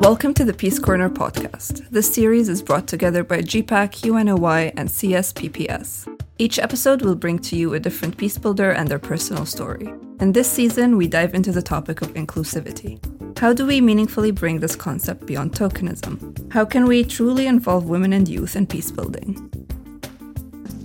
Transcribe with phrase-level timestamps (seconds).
[0.00, 1.88] Welcome to the Peace Corner podcast.
[1.90, 6.06] This series is brought together by GPAC, UNOY, and CSPPS.
[6.38, 9.92] Each episode will bring to you a different peace builder and their personal story.
[10.20, 13.00] In this season, we dive into the topic of inclusivity.
[13.38, 16.52] How do we meaningfully bring this concept beyond tokenism?
[16.52, 19.57] How can we truly involve women and youth in peace building?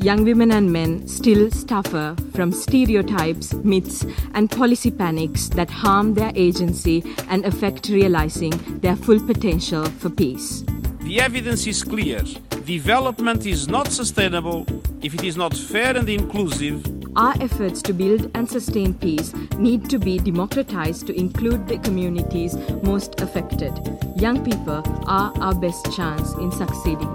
[0.03, 6.33] Young women and men still suffer from stereotypes, myths, and policy panics that harm their
[6.35, 10.65] agency and affect realizing their full potential for peace.
[10.99, 12.21] The evidence is clear.
[12.65, 14.65] Development is not sustainable
[15.01, 16.85] if it is not fair and inclusive.
[17.15, 22.57] Our efforts to build and sustain peace need to be democratized to include the communities
[22.81, 23.71] most affected.
[24.17, 27.13] Young people are our best chance in succeeding.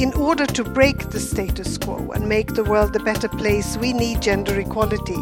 [0.00, 3.92] In order to break the status quo and make the world a better place, we
[3.92, 5.20] need gender equality.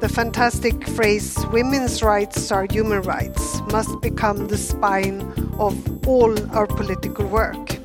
[0.00, 5.22] The fantastic phrase, women's rights are human rights, must become the spine
[5.58, 7.78] of all our political work.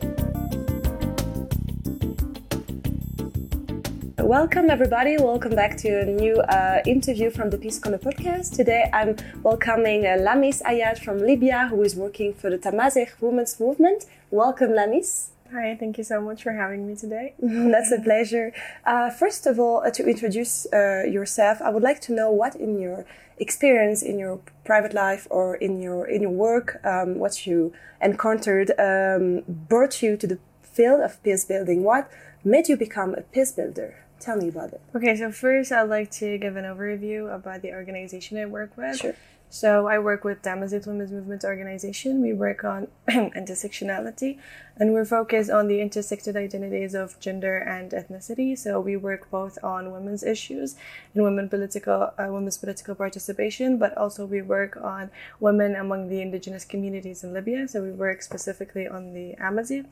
[4.18, 5.16] Welcome, everybody.
[5.18, 8.54] Welcome back to a new uh, interview from the Peace Corner podcast.
[8.58, 13.58] Today, I'm welcoming uh, Lamis Aiyad from Libya, who is working for the Tamazight Women's
[13.58, 14.06] Movement.
[14.32, 15.30] Welcome, Lamis.
[15.54, 17.36] Hi, thank you so much for having me today.
[17.40, 18.52] That's a pleasure.
[18.86, 22.56] Uh, first of all, uh, to introduce uh, yourself, I would like to know what
[22.56, 23.06] in your
[23.38, 28.72] experience in your private life or in your in your work, um, what you encountered,
[28.80, 31.84] um, brought you to the field of peace building.
[31.84, 32.10] What
[32.44, 34.04] made you become a peace builder?
[34.20, 34.82] Tell me about it.
[34.96, 38.98] Okay, so first I'd like to give an overview about the organization I work with.
[38.98, 39.16] Sure.
[39.54, 42.24] So I work with Tamazight Women's Movement Organization.
[42.24, 44.40] We work on intersectionality
[44.78, 48.58] and we're focused on the intersected identities of gender and ethnicity.
[48.58, 50.76] So we work both on women's issues
[51.14, 56.20] and women political, uh, women's political participation, but also we work on women among the
[56.20, 57.68] indigenous communities in Libya.
[57.68, 59.84] So we work specifically on the Amazigh.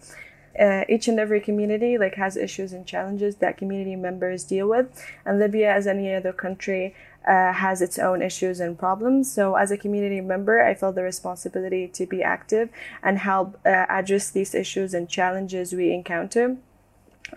[0.59, 5.05] Uh, each and every community like has issues and challenges that community members deal with
[5.25, 6.93] and libya as any other country
[7.27, 9.31] uh, has its own issues and problems.
[9.31, 12.69] So, as a community member, I felt the responsibility to be active
[13.03, 16.57] and help uh, address these issues and challenges we encounter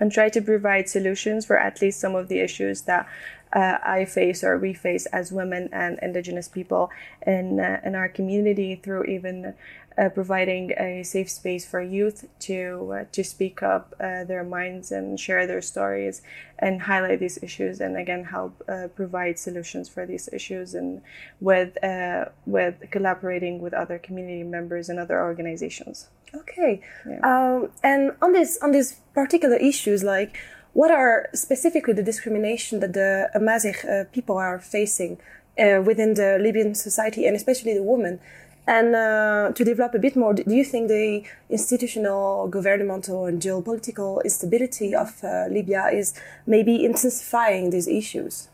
[0.00, 3.06] and try to provide solutions for at least some of the issues that
[3.52, 6.90] uh, I face or we face as women and Indigenous people
[7.26, 9.54] in uh, in our community through even
[9.96, 14.90] uh, providing a safe space for youth to uh, to speak up uh, their minds
[14.90, 16.22] and share their stories
[16.58, 21.00] and highlight these issues and again help uh, provide solutions for these issues and
[21.40, 26.08] with uh, with collaborating with other community members and other organizations.
[26.34, 27.20] Okay, yeah.
[27.22, 30.36] um, and on this on these particular issues like.
[30.72, 35.20] What are specifically the discrimination that the Amazigh uh, people are facing
[35.56, 38.18] within the Libyan society and especially the women?
[38.66, 44.24] And uh, to develop a bit more, do you think the institutional, governmental, and geopolitical
[44.24, 46.14] instability of uh, Libya is
[46.46, 48.48] maybe intensifying these issues?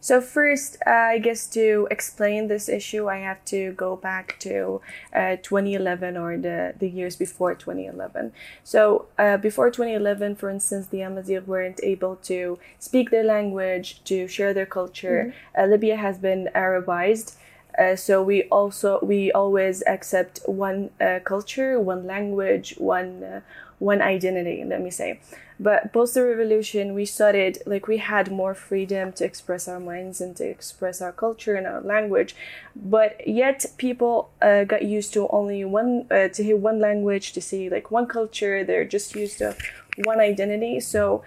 [0.00, 4.80] So first, uh, I guess to explain this issue, I have to go back to
[5.12, 8.32] uh, 2011 or the, the years before 2011.
[8.62, 14.28] So uh, before 2011, for instance, the Amazigh weren't able to speak their language, to
[14.28, 15.32] share their culture.
[15.32, 15.60] Mm-hmm.
[15.60, 17.36] Uh, Libya has been Arabized.
[17.78, 23.40] Uh, so we also we always accept one uh, culture, one language, one uh,
[23.78, 24.64] one identity.
[24.64, 25.20] Let me say,
[25.60, 30.20] but post the revolution, we started like we had more freedom to express our minds
[30.20, 32.34] and to express our culture and our language,
[32.74, 37.40] but yet people uh, got used to only one uh, to hear one language, to
[37.40, 38.64] see like one culture.
[38.64, 39.56] They're just used to
[40.04, 40.80] one identity.
[40.80, 41.22] So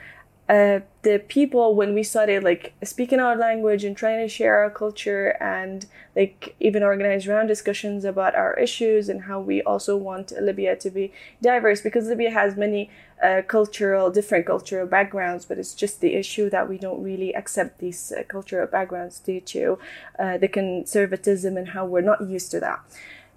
[0.49, 4.69] uh, the people when we started like speaking our language and trying to share our
[4.71, 10.33] culture and like even organize round discussions about our issues and how we also want
[10.41, 12.89] Libya to be diverse because Libya has many
[13.23, 17.77] uh, cultural different cultural backgrounds but it's just the issue that we don't really accept
[17.77, 19.77] these uh, cultural backgrounds due to
[20.17, 22.79] uh, the conservatism and how we're not used to that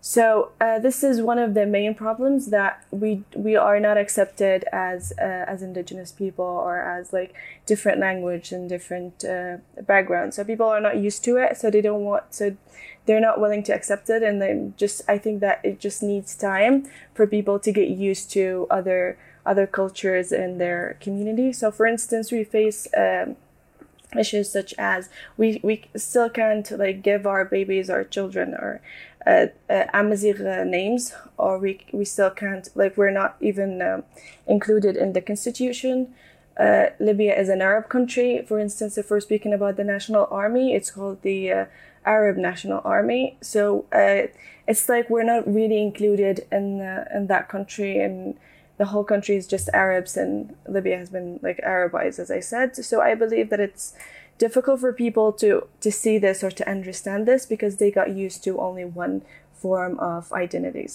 [0.05, 4.65] so uh, this is one of the main problems that we we are not accepted
[4.73, 7.33] as uh, as indigenous people or as like
[7.67, 10.35] different language and different uh, backgrounds.
[10.35, 12.57] So people are not used to it, so they don't want so
[13.07, 16.35] they're not willing to accept it, and they just I think that it just needs
[16.35, 19.17] time for people to get used to other
[19.47, 21.53] other cultures in their community.
[21.53, 22.89] So for instance, we face.
[22.97, 23.37] Um,
[24.19, 28.81] issues such as we we still can't like give our babies our children or
[29.27, 34.05] uh, uh, Amazigh uh, names, or we we still can't like we're not even um,
[34.47, 36.15] included in the constitution.
[36.59, 38.45] uh, Libya is an Arab country.
[38.47, 41.65] For instance, if we're speaking about the national army, it's called the uh,
[42.05, 43.37] Arab National Army.
[43.41, 44.29] So uh,
[44.69, 46.81] it's like we're not really included in
[47.15, 48.37] in that country, and
[48.79, 52.77] the whole country is just Arabs, and Libya has been like Arabized, as I said.
[52.77, 53.95] So I believe that it's
[54.47, 55.49] difficult for people to
[55.85, 59.15] to see this or to understand this because they got used to only one
[59.63, 60.95] form of identities.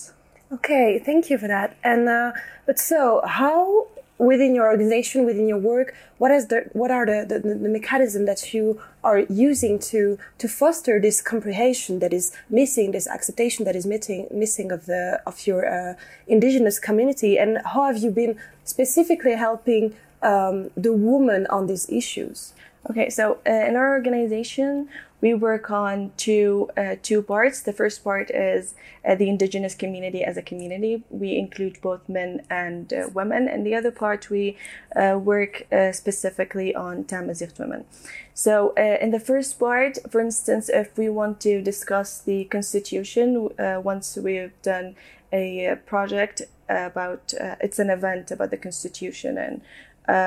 [0.56, 1.70] Okay, thank you for that.
[1.92, 2.32] And uh,
[2.68, 3.00] but so
[3.40, 7.72] how within your organization, within your work, what is the what are the, the, the
[7.80, 9.20] mechanism that you are
[9.50, 10.00] using to
[10.42, 15.22] to foster this comprehension that is missing, this acceptation that is missing missing of the
[15.26, 15.94] of your uh,
[16.36, 18.34] indigenous community, and how have you been
[18.64, 22.54] specifically helping um, the woman on these issues?
[22.90, 24.88] Okay, so uh, in our organization,
[25.20, 27.62] we work on two uh, two parts.
[27.62, 31.04] The first part is uh, the indigenous community as a community.
[31.10, 34.58] We include both men and uh, women, and the other part we
[34.96, 37.86] uh, work uh, specifically on Tamazight women.
[38.34, 43.50] So uh, in the first part, for instance, if we want to discuss the constitution,
[43.58, 44.96] once we've done
[45.34, 49.62] a project about it's an event about the constitution and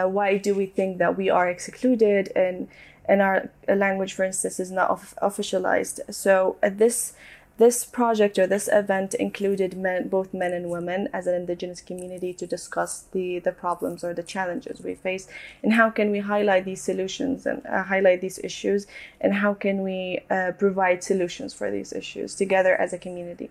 [0.07, 2.69] why do we think that we are excluded and
[3.07, 6.15] and our language, for instance, is not of- officialized.
[6.15, 7.15] So uh, this
[7.61, 12.33] this project or this event included men, both men and women as an indigenous community
[12.33, 15.29] to discuss the, the problems or the challenges we face
[15.63, 18.87] and how can we highlight these solutions and uh, highlight these issues
[19.21, 23.51] and how can we uh, provide solutions for these issues together as a community.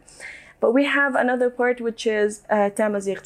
[0.60, 2.72] But we have another part which is uh,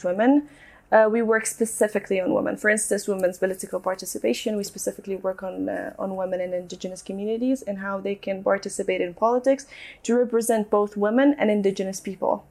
[0.04, 0.50] women,
[0.94, 2.56] uh, we work specifically on women.
[2.56, 4.56] For instance, women's political participation.
[4.56, 9.01] We specifically work on uh, on women in indigenous communities and how they can participate
[9.01, 9.66] in politics
[10.04, 12.45] to represent both women and indigenous people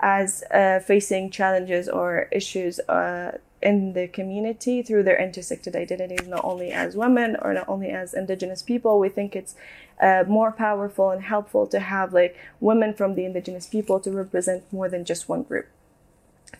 [0.00, 6.44] as uh, facing challenges or issues uh, in the community through their intersected identities, not
[6.44, 9.00] only as women or not only as indigenous people.
[9.00, 9.56] We think it's
[10.00, 14.62] uh, more powerful and helpful to have like women from the indigenous people to represent
[14.72, 15.66] more than just one group.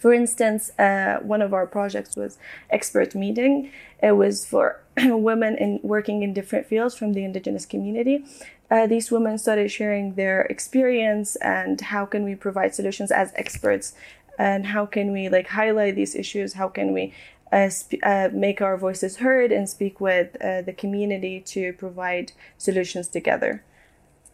[0.01, 2.39] For instance, uh, one of our projects was
[2.71, 3.71] expert meeting.
[4.03, 8.25] It was for women in working in different fields from the indigenous community.
[8.71, 13.95] Uh, these women started sharing their experience and how can we provide solutions as experts
[14.39, 17.13] and how can we like highlight these issues how can we
[17.53, 22.33] uh, sp- uh, make our voices heard and speak with uh, the community to provide
[22.57, 23.63] solutions together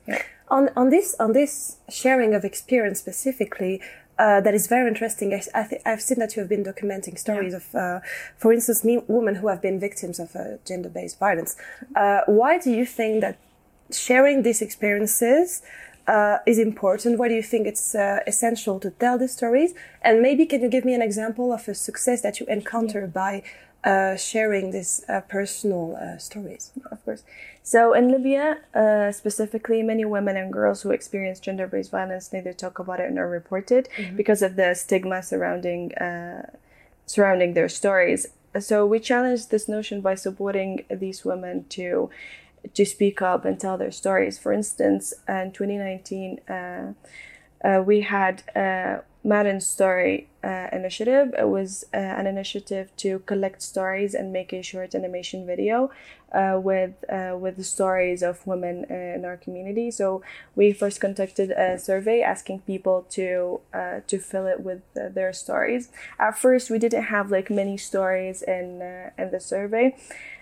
[0.07, 0.23] yeah.
[0.49, 3.81] on on this on this sharing of experience specifically
[4.19, 5.35] uh, that is very interesting.
[5.35, 7.59] I, I have seen that you have been documenting stories yeah.
[7.59, 8.01] of, uh,
[8.39, 11.57] for instance, me, women who have been victims of uh, gender-based violence.
[11.95, 13.39] Uh, why do you think that
[13.91, 15.63] sharing these experiences
[16.07, 17.19] uh, is important?
[17.19, 19.75] Why do you think it's uh, essential to tell these stories?
[20.03, 23.07] And maybe can you give me an example of a success that you encounter yeah.
[23.07, 26.73] by sharing these personal stories?
[26.91, 27.23] Of course.
[27.67, 32.79] So in Libya, uh, specifically, many women and girls who experience gender-based violence neither talk
[32.79, 34.15] about it nor report it mm-hmm.
[34.15, 36.49] because of the stigma surrounding uh,
[37.07, 38.29] surrounding their stories.
[38.61, 42.09] So we challenge this notion by supporting these women to
[42.73, 44.39] to speak up and tell their stories.
[44.39, 46.93] For instance, in 2019, uh,
[47.67, 51.35] uh, we had a Marin's Story uh, initiative.
[51.37, 55.91] It was uh, an initiative to collect stories and make a short animation video
[56.33, 59.91] uh, with uh, with the stories of women in our community.
[59.91, 60.23] So
[60.55, 65.91] we first conducted a survey asking people to uh, to fill it with their stories.
[66.21, 69.97] At first, we didn't have like many stories in uh, in the survey.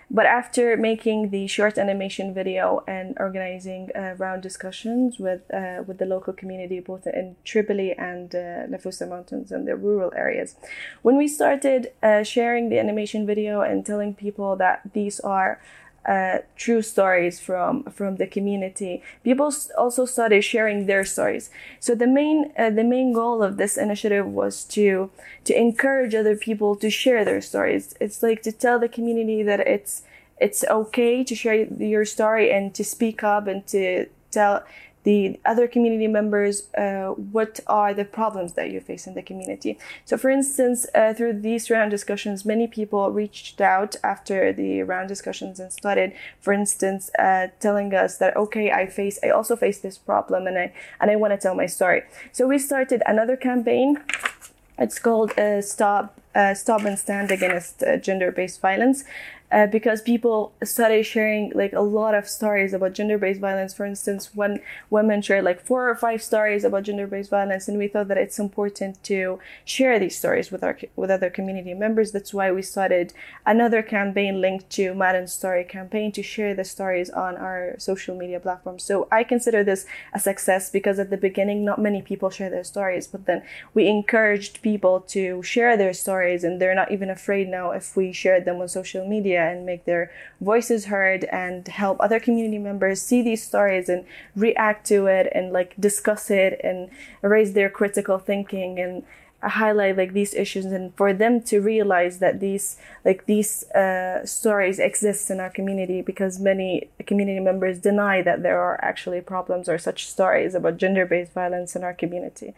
[0.09, 5.97] But after making the short animation video and organizing uh, round discussions with uh, with
[5.97, 10.55] the local community, both in Tripoli and uh, Nafusa Mountains and the rural areas,
[11.01, 15.59] when we started uh, sharing the animation video and telling people that these are
[16.07, 19.01] uh, true stories from from the community.
[19.23, 21.49] People also started sharing their stories.
[21.79, 25.09] So the main uh, the main goal of this initiative was to
[25.45, 27.95] to encourage other people to share their stories.
[27.99, 30.03] It's like to tell the community that it's
[30.37, 34.63] it's okay to share your story and to speak up and to tell
[35.05, 39.77] the other community members uh, what are the problems that you face in the community.
[40.03, 45.07] So, for instance, uh, through these round discussions, many people reached out after the round
[45.07, 49.79] discussions and started, for instance, uh, telling us that okay, I face, I also face
[49.79, 52.01] this problem, and I and I want to tell my story.
[52.31, 54.01] So we started another campaign.
[54.77, 59.05] It's called uh, Stop uh, Stop and Stand Against uh, Gender-Based Violence.
[59.55, 63.73] Uh, because people started sharing like a lot of stories about gender-based violence.
[63.73, 64.59] For instance, when
[64.89, 68.37] women shared like four or five stories about gender-based violence, and we thought that it's
[68.37, 72.11] important to share these stories with our with other community members.
[72.11, 73.13] That's why we started
[73.45, 78.41] another campaign linked to Madden's Story campaign to share the stories on our social media
[78.41, 78.83] platforms.
[78.83, 82.65] So I consider this a success because at the beginning, not many people share their
[82.65, 83.41] stories, but then
[83.73, 88.11] we encouraged people to share their stories, and they're not even afraid now if we
[88.11, 90.11] shared them on social media and make their
[90.41, 95.51] voices heard and help other community members see these stories and react to it and
[95.51, 96.89] like discuss it and
[97.21, 99.03] raise their critical thinking and
[99.49, 104.79] highlight like these issues and for them to realize that these like these uh, stories
[104.79, 109.77] exist in our community because many community members deny that there are actually problems or
[109.77, 112.53] such stories about gender-based violence in our community.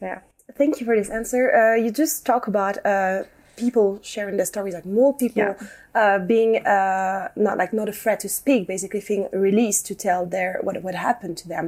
[0.00, 0.20] Yeah.
[0.56, 1.54] Thank you for this answer.
[1.54, 3.24] Uh, you just talk about uh,
[3.64, 5.54] people sharing their stories like more people Yeah.
[6.00, 10.52] uh, being uh, not like not afraid to speak basically being released to tell their
[10.66, 11.66] what what happened to them.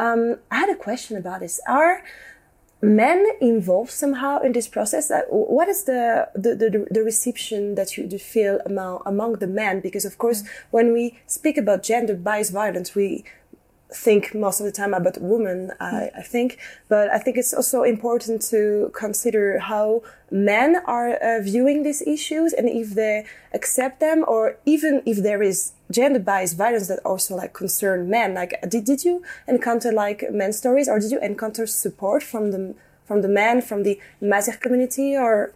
[0.00, 0.20] Um,
[0.54, 1.54] i had a question about this.
[1.78, 1.94] Are
[2.80, 5.10] men involved somehow in this process?
[5.10, 6.02] Uh, what is the
[6.44, 9.74] the, the, the reception that you do feel among among the men?
[9.80, 10.40] Because of course
[10.76, 13.24] when we speak about gender bias violence we
[13.92, 16.58] think most of the time about women, I, I think.
[16.88, 22.52] But I think it's also important to consider how men are uh, viewing these issues
[22.52, 27.34] and if they accept them or even if there is gender biased violence that also
[27.34, 28.34] like concern men.
[28.34, 32.74] Like, did, did you encounter like men stories or did you encounter support from the,
[33.06, 35.54] from the men, from the Mazir community or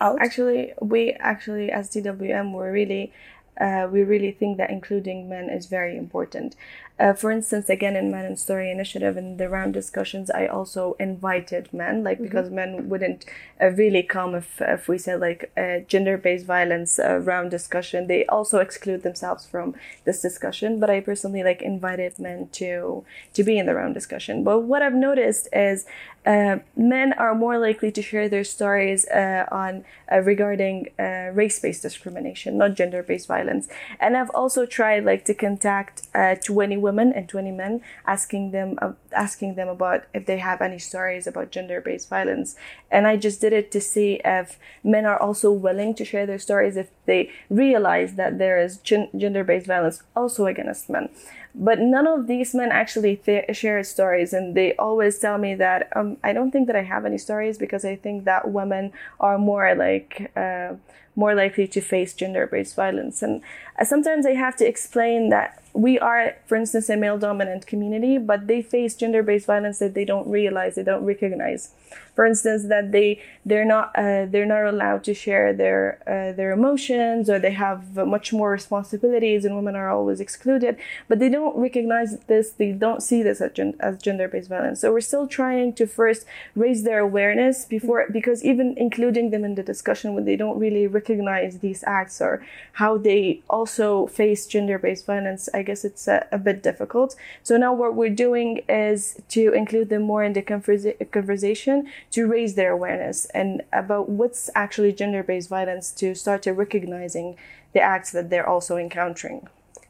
[0.00, 0.20] out?
[0.20, 3.12] Actually, we actually as TWM we're really
[3.60, 6.56] uh, we really think that including men is very important.
[6.96, 10.94] Uh, for instance, again in Men and Story Initiative in the round discussions, I also
[11.00, 13.24] invited men, like because men wouldn't
[13.60, 18.06] uh, really come if if we said like uh, gender-based violence uh, round discussion.
[18.06, 19.74] They also exclude themselves from
[20.04, 20.78] this discussion.
[20.78, 24.44] But I personally like invited men to to be in the round discussion.
[24.44, 25.86] But what I've noticed is
[26.26, 31.82] uh, men are more likely to share their stories uh, on uh, regarding uh, race-based
[31.82, 33.68] discrimination, not gender-based violence.
[34.00, 38.78] And I've also tried like to contact uh, 20 women and 20 men, asking them
[38.80, 38.92] uh,
[39.26, 42.56] asking them about if they have any stories about gender-based violence.
[42.90, 46.38] And I just did it to see if men are also willing to share their
[46.48, 51.08] stories if they realize that there is gen- gender-based violence also against men
[51.54, 55.88] but none of these men actually th- share stories and they always tell me that
[55.94, 59.38] um, i don't think that i have any stories because i think that women are
[59.38, 60.74] more like uh,
[61.16, 63.40] more likely to face gender-based violence and
[63.78, 68.16] uh, sometimes i have to explain that we are for instance a male dominant community
[68.16, 71.70] but they face gender-based violence that they don't realize they don't recognize
[72.14, 76.52] for instance that they they're not uh, they're not allowed to share their uh, their
[76.52, 80.76] emotions or they have much more responsibilities and women are always excluded.
[81.08, 84.80] But they don't recognize this they don't see this as, gen- as gender-based violence.
[84.80, 89.54] So we're still trying to first raise their awareness before because even including them in
[89.54, 92.44] the discussion when they don't really recognize these acts or
[92.74, 97.16] how they also face gender-based violence i guess it's a, a bit difficult.
[97.42, 102.26] So now what we're doing is to include them more in the conversa- conversation to
[102.36, 107.36] raise their awareness and about what's actually gender-based violence to start to recognizing
[107.74, 109.40] the acts that they're also encountering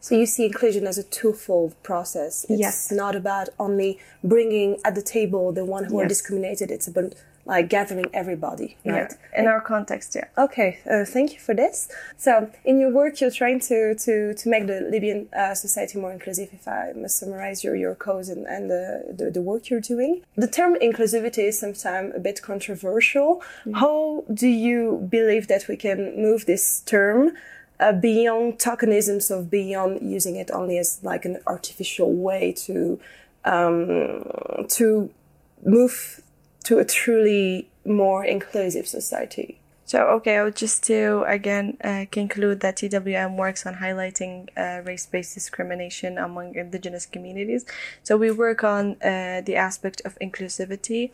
[0.08, 2.34] So you see inclusion as a twofold process.
[2.52, 2.92] It's Yes.
[3.02, 3.90] not about only
[4.32, 6.68] bringing at the table the one who are discriminated.
[6.76, 7.10] It's about
[7.46, 9.12] like gathering everybody, right?
[9.12, 11.88] yeah in our context yeah Okay, uh, thank you for this.
[12.16, 16.12] So, in your work, you're trying to to, to make the Libyan uh, society more
[16.12, 16.48] inclusive.
[16.52, 20.22] If I must summarize your your cause and, and the, the the work you're doing,
[20.36, 23.42] the term inclusivity is sometimes a bit controversial.
[23.74, 27.32] How do you believe that we can move this term?
[27.80, 33.00] Uh, beyond tokenisms of beyond using it only as like an artificial way to
[33.44, 34.24] um,
[34.68, 35.10] to
[35.64, 36.22] move
[36.64, 39.60] to a truly more inclusive society.
[39.86, 44.82] So, okay, I would just to again uh, conclude that TWM works on highlighting uh,
[44.82, 47.66] race based discrimination among indigenous communities.
[48.02, 51.10] So, we work on uh, the aspect of inclusivity.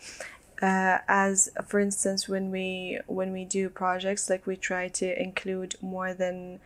[0.63, 5.75] Uh, as for instance, when we when we do projects, like we try to include
[5.81, 6.61] more than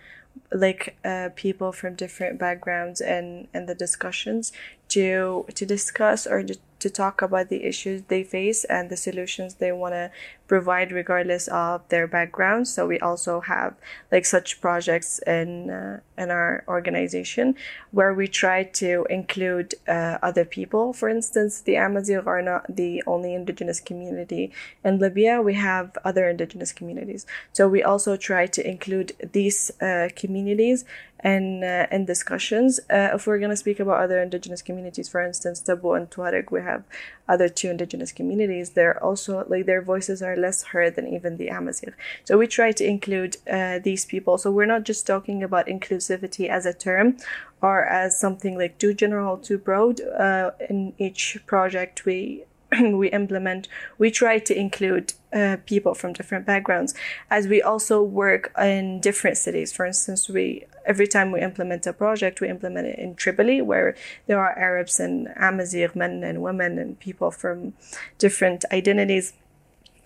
[0.53, 4.53] like uh, people from different backgrounds and and the discussions
[4.89, 6.45] to to discuss or
[6.85, 10.11] to, talk about the issues they face and the solutions they want to
[10.47, 12.69] provide regardless of their background.
[12.69, 13.75] So we also have
[14.13, 17.55] like such projects in uh, in our organization
[17.91, 20.93] where we try to include uh, other people.
[20.93, 24.53] For instance, the Amazigh are not the only indigenous community
[24.85, 25.43] in Libya.
[25.43, 27.27] We have other indigenous communities.
[27.53, 30.85] So we also try to include these uh, communities
[31.25, 32.79] and uh, in discussions.
[32.91, 36.53] Uh, if we're going to speak about other indigenous communities, for instance, Tebu and Tuareg,
[36.53, 36.85] we have
[37.27, 38.71] other two indigenous communities.
[38.71, 41.95] They're also like their voices are less heard than even the Amazigh.
[42.25, 44.37] So we try to include uh, these people.
[44.37, 47.17] So we're not just talking about inclusivity as a term
[47.63, 50.03] or as something like too general, too broad.
[50.03, 52.45] Uh, in each project we
[52.81, 53.69] we implement,
[53.99, 56.95] we try to include uh, people from different backgrounds
[57.31, 59.73] as we also work in different cities.
[59.73, 63.97] For instance, we every time we implement a project, we implement it in Tripoli, where
[64.27, 67.73] there are Arabs and Amazigh men and women and people from
[68.19, 69.33] different identities.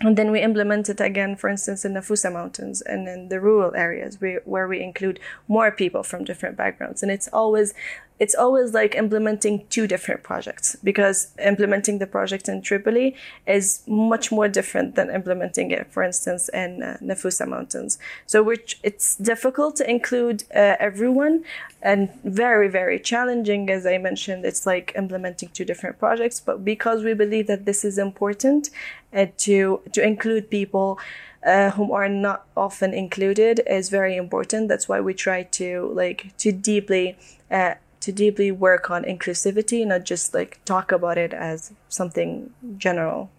[0.00, 3.40] And then we implement it again, for instance, in the Fusa Mountains and in the
[3.40, 7.02] rural areas we, where we include more people from different backgrounds.
[7.02, 7.74] And it's always
[8.18, 13.14] it's always like implementing two different projects because implementing the project in Tripoli
[13.46, 17.98] is much more different than implementing it, for instance, in uh, Nafusa Mountains.
[18.26, 21.44] So, which it's difficult to include uh, everyone
[21.80, 23.70] and very, very challenging.
[23.70, 27.84] As I mentioned, it's like implementing two different projects, but because we believe that this
[27.84, 28.70] is important
[29.12, 30.98] uh, to to include people.
[31.46, 34.66] Uh, whom are not often included is very important.
[34.66, 37.16] That's why we try to like to deeply
[37.48, 43.30] uh, to deeply work on inclusivity, not just like talk about it as something general.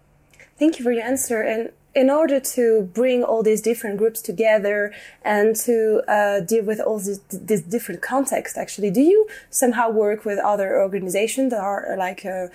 [0.58, 1.40] Thank you for your answer.
[1.40, 6.80] And in order to bring all these different groups together and to uh, deal with
[6.80, 11.96] all these, these different contexts, actually, do you somehow work with other organizations that are
[11.98, 12.46] like uh,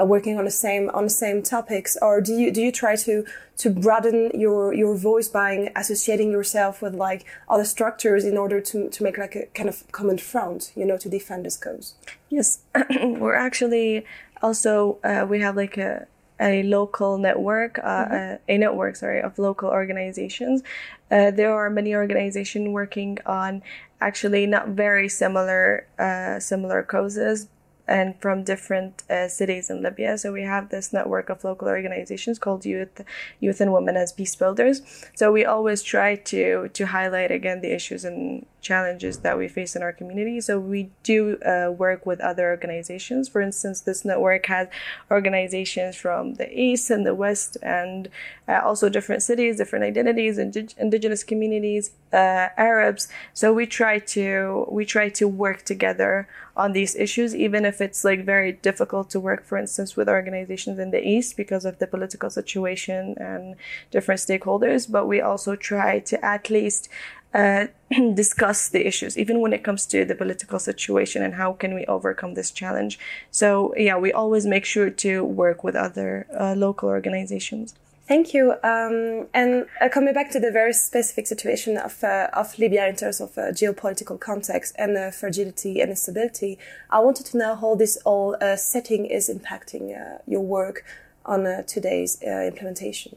[0.00, 2.96] uh, working on the same on the same topics, or do you do you try
[2.96, 3.24] to
[3.58, 8.88] to broaden your your voice by associating yourself with like other structures in order to
[8.88, 11.94] to make like a kind of common front, you know, to defend this cause?
[12.28, 12.60] Yes,
[13.00, 14.04] we're actually
[14.42, 16.06] also uh, we have like a
[16.40, 18.14] a local network, uh, mm-hmm.
[18.14, 20.62] a, a, network, sorry, of local organizations.
[21.10, 23.62] Uh, there are many organizations working on
[24.00, 27.48] actually not very similar, uh, similar causes,
[27.86, 30.16] and from different uh, cities in Libya.
[30.18, 33.02] So we have this network of local organizations called Youth,
[33.40, 34.82] Youth and Women as Peace Builders.
[35.14, 39.76] So we always try to to highlight again the issues and challenges that we face
[39.76, 40.40] in our community.
[40.40, 43.28] So we do uh, work with other organizations.
[43.28, 44.68] For instance, this network has
[45.10, 48.08] organizations from the east and the west, and
[48.48, 53.08] uh, also different cities, different identities, indig- indigenous communities, uh, Arabs.
[53.32, 58.04] So we try to we try to work together on these issues, even if it's
[58.04, 61.86] like very difficult to work, for instance, with organizations in the east because of the
[61.86, 63.56] political situation and
[63.90, 64.90] different stakeholders.
[64.90, 66.88] But we also try to at least
[67.34, 67.66] uh,
[68.14, 71.84] discuss the issues, even when it comes to the political situation and how can we
[71.86, 72.98] overcome this challenge.
[73.30, 77.74] So yeah, we always make sure to work with other uh, local organizations.
[78.06, 78.52] Thank you.
[78.62, 82.96] Um, and uh, coming back to the very specific situation of, uh, of Libya in
[82.96, 86.58] terms of uh, geopolitical context and uh, fragility and instability,
[86.90, 90.84] I wanted to know how this all uh, setting is impacting uh, your work
[91.24, 93.16] on today's implementation.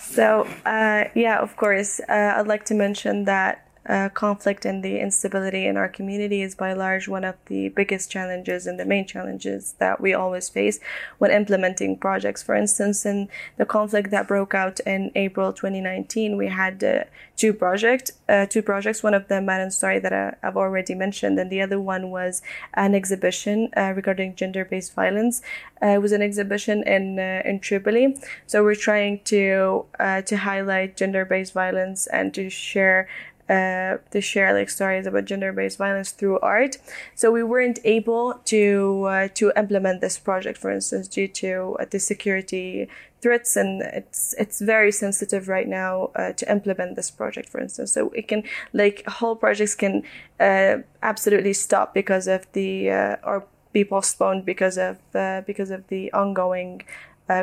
[0.00, 5.00] So, uh, yeah, of course, uh, I'd like to mention that uh, conflict and the
[5.00, 9.06] instability in our community is by large one of the biggest challenges and the main
[9.06, 10.78] challenges that we always face
[11.18, 12.42] when implementing projects.
[12.42, 17.04] For instance, in the conflict that broke out in April 2019, we had uh,
[17.36, 19.02] two projects, uh, two projects.
[19.02, 22.42] One of them, Madam Story, that I, have already mentioned, and the other one was
[22.74, 25.40] an exhibition uh, regarding gender-based violence.
[25.82, 28.16] Uh, it was an exhibition in uh, in Tripoli.
[28.46, 33.08] So we're trying to to highlight gender-based violence and to share
[33.50, 36.78] uh, to share like stories about gender-based violence through art.
[37.16, 41.84] So we weren't able to uh, to implement this project, for instance, due to uh,
[41.90, 42.88] the security
[43.20, 47.90] threats, and it's it's very sensitive right now uh, to implement this project, for instance.
[47.90, 50.04] So it can like whole projects can
[50.38, 52.90] uh, absolutely stop because of the
[53.24, 54.98] or be postponed because of
[55.44, 56.82] because of the ongoing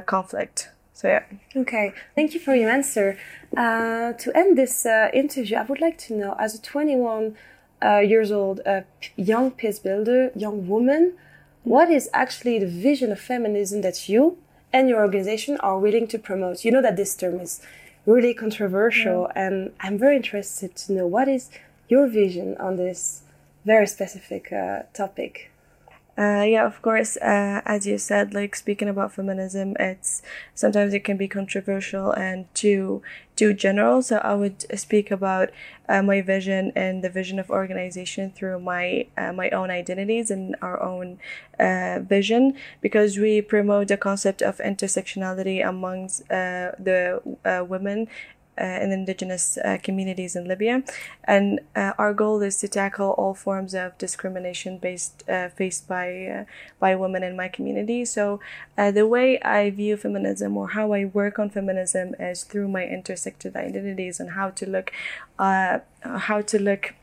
[0.06, 0.70] conflict.
[0.98, 1.26] So yeah.
[1.56, 3.20] Okay, thank you for your answer.
[3.56, 7.38] Uh, to end this uh, interview, I would like to know, as a 21
[7.86, 8.82] uh, years old uh,
[9.16, 11.14] young peace builder, young woman,
[11.64, 14.40] what is actually the vision of feminism that you
[14.74, 16.66] and your organization are willing to promote?
[16.66, 17.62] You know that this term is
[18.08, 19.46] really controversial, yeah.
[19.46, 21.52] and I'm very interested to know what is
[21.90, 23.22] your vision on this
[23.66, 25.52] very specific uh, topic.
[26.18, 27.16] Uh, yeah, of course.
[27.18, 30.24] Uh, as you said, like speaking about feminism, it's
[30.56, 33.04] sometimes it can be controversial and too
[33.36, 34.02] too general.
[34.02, 35.52] So I would speak about
[35.88, 40.56] uh, my vision and the vision of organization through my uh, my own identities and
[40.60, 41.20] our own
[41.60, 47.22] uh, vision, because we promote the concept of intersectionality amongst uh, the
[47.70, 48.08] women
[48.60, 50.82] Uh, in indigenous uh, communities in Libya.
[51.26, 56.26] And uh, our goal is to tackle all forms of discrimination based uh, faced by
[56.26, 56.46] uh,
[56.80, 58.04] by women in my community.
[58.04, 58.40] So
[58.76, 63.56] the way I view feminism or how I work on feminism is through my intersected
[63.56, 64.92] identities and how to look
[65.38, 66.96] how to look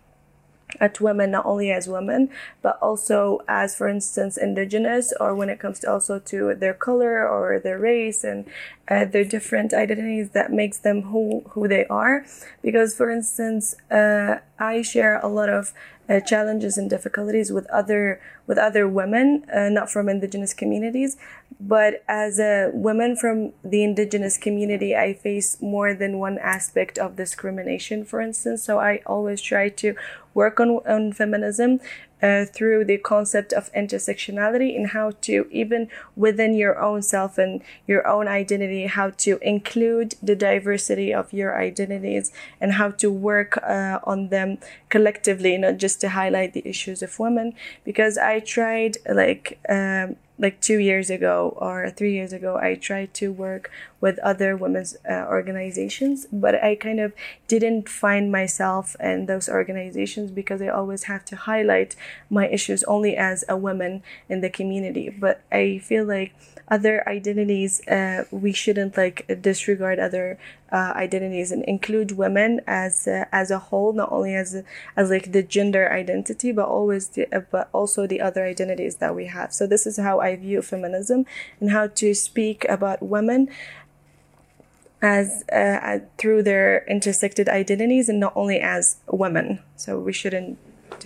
[0.81, 2.29] at women not only as women
[2.63, 7.27] but also as for instance indigenous or when it comes to also to their color
[7.27, 8.45] or their race and
[8.89, 12.25] uh, their different identities that makes them who who they are.
[12.63, 15.73] Because for instance uh, i share a lot of
[16.09, 21.17] uh, challenges and difficulties with other with other women uh, not from indigenous communities
[21.61, 27.17] but as a woman from the indigenous community i face more than one aspect of
[27.17, 28.62] discrimination for instance.
[28.62, 29.95] So i always try to
[30.35, 31.81] work on, on feminism
[32.22, 37.62] uh, through the concept of intersectionality and how to even within your own self and
[37.87, 43.57] your own identity how to include the diversity of your identities and how to work
[43.59, 47.53] uh, on them collectively not just to highlight the issues of women.
[47.85, 53.14] Because i tried like um, like two years ago or three years ago, I tried
[53.14, 53.70] to work
[54.01, 57.12] with other women's uh, organizations, but I kind of
[57.47, 61.94] didn't find myself in those organizations because I always have to highlight
[62.29, 65.09] my issues only as a woman in the community.
[65.09, 66.35] But I feel like
[66.68, 70.38] other identities, uh, we shouldn't like disregard other
[70.72, 74.62] uh, identities and include women as uh, as a whole, not only as
[74.96, 79.14] as like the gender identity, but always the, uh, but also the other identities that
[79.14, 79.53] we have.
[79.53, 81.27] So this is how I view feminism
[81.61, 83.48] and how to speak about women
[85.03, 89.61] as uh, through their intersected identities and not only as women.
[89.77, 90.59] So we shouldn't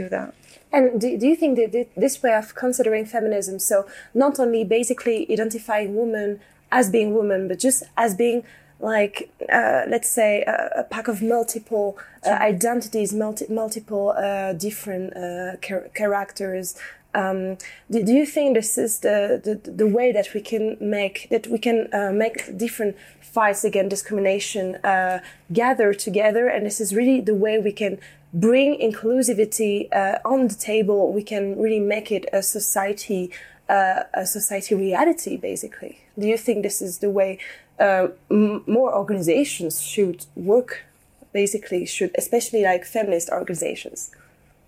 [0.03, 0.29] do that.
[0.73, 3.77] And do, do you think that this way of considering feminism, so
[4.15, 8.45] not only basically identifying women as being women, but just as being
[8.81, 15.17] like uh, let's say a, a, pack of multiple uh, identities, multi- multiple uh, different
[15.17, 16.77] uh, char- characters.
[17.15, 17.57] Um,
[17.91, 21.47] do, do, you think this is the, the, the way that we can make that
[21.49, 25.21] we can uh, make different fights against discrimination uh,
[25.53, 27.99] gather together, and this is really the way we can
[28.33, 33.31] bring inclusivity uh, on the table, we can really make it a society,
[33.69, 35.37] uh, a society reality.
[35.37, 37.39] Basically, do you think this is the way
[37.79, 40.85] uh, more organizations should work?
[41.33, 44.11] Basically, should especially like feminist organizations.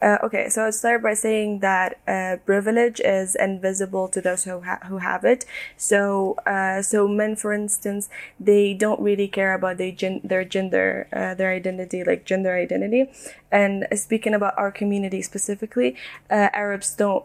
[0.01, 4.61] Uh, okay, so I'll start by saying that uh, privilege is invisible to those who
[4.63, 5.45] ha- who have it.
[5.77, 8.09] So, uh, so men, for instance,
[8.39, 13.11] they don't really care about their, gen- their gender, uh, their identity, like gender identity.
[13.53, 15.97] And speaking about our community specifically,
[16.31, 17.25] uh, Arabs don't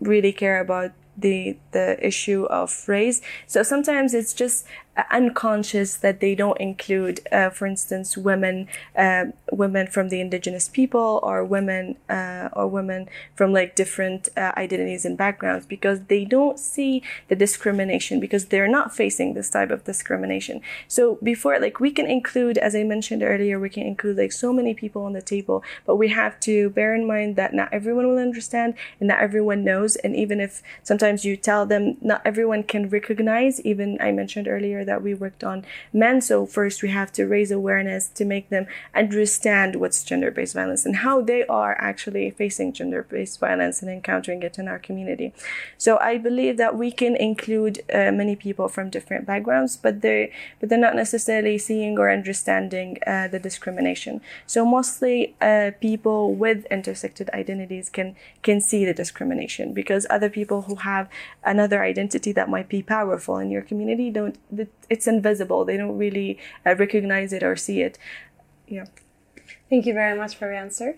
[0.00, 3.22] really care about the the issue of race.
[3.46, 4.66] So sometimes it's just
[5.10, 11.20] unconscious that they don't include, uh, for instance, women, uh, women from the indigenous people
[11.22, 16.58] or women, uh, or women from like different uh, identities and backgrounds because they don't
[16.58, 20.60] see the discrimination because they're not facing this type of discrimination.
[20.88, 24.52] So before, like we can include, as I mentioned earlier, we can include like so
[24.52, 28.06] many people on the table, but we have to bear in mind that not everyone
[28.08, 29.96] will understand and not everyone knows.
[29.96, 34.85] And even if sometimes you tell them, not everyone can recognize, even I mentioned earlier
[34.86, 36.20] that we worked on men.
[36.20, 40.96] So first we have to raise awareness to make them understand what's gender-based violence and
[40.96, 45.32] how they are actually facing gender-based violence and encountering it in our community.
[45.76, 50.32] So I believe that we can include uh, many people from different backgrounds, but they
[50.58, 54.20] but they're not necessarily seeing or understanding uh, the discrimination.
[54.46, 60.62] So mostly uh, people with intersected identities can can see the discrimination because other people
[60.62, 61.08] who have
[61.44, 64.36] another identity that might be powerful in your community don't
[64.88, 65.64] it's invisible.
[65.64, 67.98] They don't really uh, recognize it or see it.
[68.68, 68.86] Yeah.
[69.68, 70.96] Thank you very much for your answer.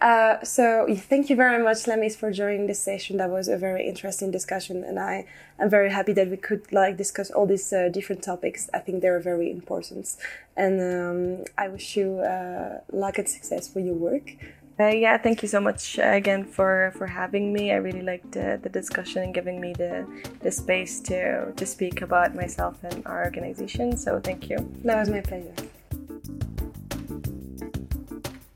[0.00, 3.16] Uh, so thank you very much, Lamis, for joining this session.
[3.16, 5.24] That was a very interesting discussion, and I
[5.58, 8.68] am very happy that we could like discuss all these uh, different topics.
[8.74, 10.14] I think they're very important,
[10.54, 14.36] and um, I wish you uh, luck and success for your work.
[14.78, 17.72] Uh, yeah, thank you so much uh, again for, for having me.
[17.72, 20.06] I really liked uh, the discussion and giving me the,
[20.40, 23.96] the space to, to speak about myself and our organization.
[23.96, 24.58] So thank you.
[24.84, 25.54] That was my pleasure.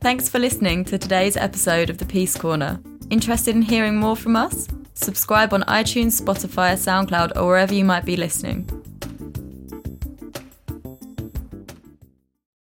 [0.03, 2.81] Thanks for listening to today's episode of the Peace Corner.
[3.09, 4.69] Interested in hearing more from us?
[4.93, 8.69] Subscribe on iTunes, Spotify, SoundCloud, or wherever you might be listening.